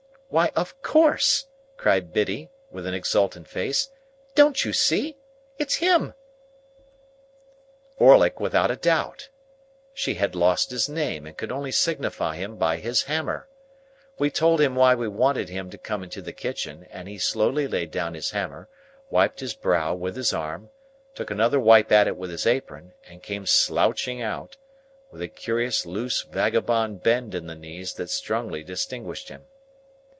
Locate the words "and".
11.27-11.35, 16.89-17.09, 23.05-23.21